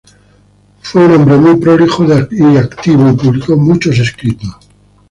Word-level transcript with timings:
Fue 0.81 1.05
un 1.05 1.11
hombre 1.11 1.37
muy 1.37 1.57
prolijo 1.57 2.03
y 2.31 2.57
activo, 2.57 3.07
y 3.07 3.13
publicó 3.13 3.55
muchos 3.55 3.99
escritos. 3.99 4.49